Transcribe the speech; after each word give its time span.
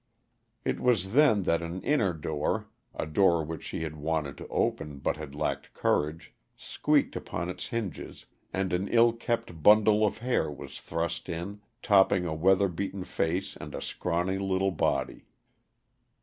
It 0.65 0.79
was 0.79 1.13
then 1.13 1.43
that 1.43 1.61
an 1.61 1.79
inner 1.83 2.11
door 2.11 2.69
a 2.95 3.05
door 3.05 3.43
which 3.45 3.61
she 3.63 3.83
had 3.83 3.95
wanted 3.95 4.35
to 4.39 4.47
open, 4.47 4.97
but 4.97 5.15
had 5.15 5.35
lacked 5.35 5.75
courage 5.75 6.33
squeaked 6.55 7.15
upon 7.15 7.51
its 7.51 7.67
hinges, 7.67 8.25
and 8.51 8.73
an 8.73 8.87
ill 8.87 9.13
kept 9.13 9.61
bundle 9.61 10.03
of 10.03 10.17
hair 10.17 10.49
was 10.49 10.81
thrust 10.81 11.29
in, 11.29 11.61
topping 11.83 12.25
a 12.25 12.33
weather 12.33 12.67
beaten 12.67 13.03
face 13.03 13.55
and 13.57 13.75
a 13.75 13.79
scrawny 13.81 14.39
little 14.39 14.71
body. 14.71 15.27